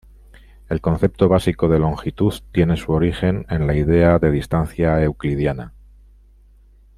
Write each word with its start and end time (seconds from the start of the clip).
El 0.67 0.81
concepto 0.81 1.29
básico 1.29 1.67
de 1.67 1.77
longitud 1.77 2.33
tiene 2.51 2.75
su 2.75 2.91
origen 2.91 3.45
en 3.51 3.67
la 3.67 3.75
idea 3.75 4.17
de 4.17 4.31
distancia 4.31 4.99
euclidiana. 5.03 5.73